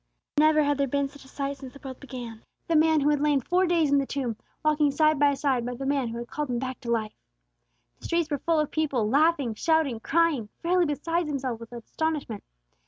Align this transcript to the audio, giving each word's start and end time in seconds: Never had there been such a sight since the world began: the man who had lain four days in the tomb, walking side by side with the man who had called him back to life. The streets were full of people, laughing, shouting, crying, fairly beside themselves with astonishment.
Never 0.39 0.63
had 0.63 0.79
there 0.79 0.87
been 0.87 1.09
such 1.09 1.25
a 1.25 1.27
sight 1.27 1.57
since 1.57 1.73
the 1.73 1.79
world 1.83 1.99
began: 1.99 2.43
the 2.67 2.75
man 2.75 3.01
who 3.01 3.09
had 3.11 3.19
lain 3.21 3.39
four 3.39 3.67
days 3.67 3.91
in 3.91 3.99
the 3.99 4.07
tomb, 4.07 4.35
walking 4.65 4.89
side 4.89 5.19
by 5.19 5.35
side 5.35 5.63
with 5.63 5.77
the 5.77 5.85
man 5.85 6.07
who 6.07 6.17
had 6.17 6.27
called 6.27 6.49
him 6.49 6.57
back 6.57 6.79
to 6.79 6.89
life. 6.89 7.13
The 7.99 8.05
streets 8.05 8.31
were 8.31 8.39
full 8.39 8.59
of 8.59 8.71
people, 8.71 9.07
laughing, 9.07 9.53
shouting, 9.53 9.99
crying, 9.99 10.49
fairly 10.63 10.87
beside 10.87 11.27
themselves 11.27 11.59
with 11.59 11.71
astonishment. 11.71 12.43